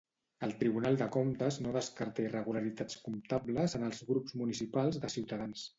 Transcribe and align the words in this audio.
El 0.45 0.53
Tribunal 0.61 0.95
de 1.01 1.07
Comptes 1.15 1.59
no 1.65 1.73
descarta 1.77 2.25
irregularitats 2.25 2.99
comptables 3.05 3.79
en 3.81 3.89
els 3.91 4.05
grups 4.13 4.39
municipals 4.45 5.03
de 5.05 5.19
Cs. 5.21 5.67